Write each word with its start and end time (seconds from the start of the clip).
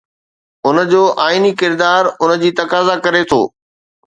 ان 0.69 0.77
جو 0.91 1.01
آئيني 1.25 1.51
ڪردار 1.61 2.03
ان 2.23 2.33
جي 2.45 2.51
تقاضا 2.63 2.97
ڪري 3.05 3.23
ٿو. 3.33 3.41